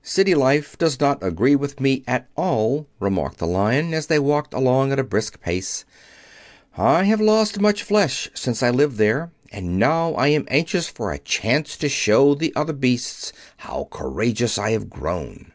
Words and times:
"City 0.00 0.34
life 0.34 0.78
does 0.78 0.98
not 1.00 1.22
agree 1.22 1.54
with 1.54 1.80
me 1.80 2.02
at 2.06 2.28
all," 2.34 2.88
remarked 2.98 3.36
the 3.36 3.46
Lion, 3.46 3.92
as 3.92 4.06
they 4.06 4.18
walked 4.18 4.54
along 4.54 4.90
at 4.90 4.98
a 4.98 5.04
brisk 5.04 5.38
pace. 5.38 5.84
"I 6.78 7.04
have 7.04 7.20
lost 7.20 7.60
much 7.60 7.82
flesh 7.82 8.30
since 8.32 8.62
I 8.62 8.70
lived 8.70 8.96
there, 8.96 9.32
and 9.52 9.78
now 9.78 10.14
I 10.14 10.28
am 10.28 10.46
anxious 10.48 10.88
for 10.88 11.12
a 11.12 11.18
chance 11.18 11.76
to 11.76 11.90
show 11.90 12.34
the 12.34 12.54
other 12.56 12.72
beasts 12.72 13.34
how 13.58 13.88
courageous 13.90 14.56
I 14.56 14.70
have 14.70 14.88
grown." 14.88 15.52